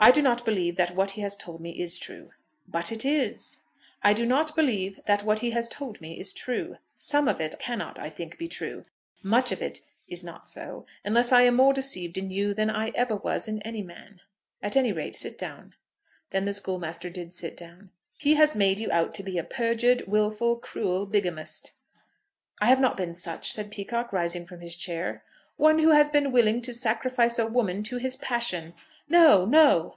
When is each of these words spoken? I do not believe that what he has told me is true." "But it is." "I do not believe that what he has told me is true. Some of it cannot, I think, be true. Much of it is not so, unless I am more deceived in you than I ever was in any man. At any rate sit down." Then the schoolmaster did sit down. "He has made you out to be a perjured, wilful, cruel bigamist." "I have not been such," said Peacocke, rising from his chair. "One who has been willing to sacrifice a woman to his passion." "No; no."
I 0.00 0.12
do 0.12 0.22
not 0.22 0.44
believe 0.44 0.76
that 0.76 0.94
what 0.94 1.10
he 1.10 1.22
has 1.22 1.36
told 1.36 1.60
me 1.60 1.72
is 1.82 1.98
true." 1.98 2.30
"But 2.68 2.92
it 2.92 3.04
is." 3.04 3.62
"I 4.00 4.12
do 4.12 4.24
not 4.26 4.54
believe 4.54 5.00
that 5.06 5.24
what 5.24 5.40
he 5.40 5.50
has 5.50 5.68
told 5.68 6.00
me 6.00 6.20
is 6.20 6.32
true. 6.32 6.78
Some 6.96 7.26
of 7.26 7.40
it 7.40 7.58
cannot, 7.58 7.98
I 7.98 8.08
think, 8.08 8.38
be 8.38 8.46
true. 8.46 8.84
Much 9.24 9.50
of 9.50 9.60
it 9.60 9.80
is 10.06 10.22
not 10.22 10.48
so, 10.48 10.86
unless 11.04 11.32
I 11.32 11.42
am 11.42 11.56
more 11.56 11.72
deceived 11.72 12.16
in 12.16 12.30
you 12.30 12.54
than 12.54 12.70
I 12.70 12.90
ever 12.94 13.16
was 13.16 13.48
in 13.48 13.60
any 13.62 13.82
man. 13.82 14.20
At 14.62 14.76
any 14.76 14.92
rate 14.92 15.16
sit 15.16 15.36
down." 15.36 15.74
Then 16.30 16.44
the 16.44 16.52
schoolmaster 16.52 17.10
did 17.10 17.34
sit 17.34 17.56
down. 17.56 17.90
"He 18.16 18.34
has 18.36 18.54
made 18.54 18.78
you 18.78 18.92
out 18.92 19.16
to 19.16 19.24
be 19.24 19.36
a 19.36 19.42
perjured, 19.42 20.06
wilful, 20.06 20.56
cruel 20.56 21.06
bigamist." 21.06 21.72
"I 22.60 22.66
have 22.66 22.80
not 22.80 22.96
been 22.96 23.14
such," 23.14 23.50
said 23.50 23.72
Peacocke, 23.72 24.12
rising 24.12 24.46
from 24.46 24.60
his 24.60 24.76
chair. 24.76 25.24
"One 25.56 25.80
who 25.80 25.90
has 25.90 26.08
been 26.08 26.30
willing 26.30 26.62
to 26.62 26.72
sacrifice 26.72 27.36
a 27.40 27.48
woman 27.48 27.82
to 27.82 27.96
his 27.96 28.14
passion." 28.14 28.74
"No; 29.10 29.46
no." 29.46 29.94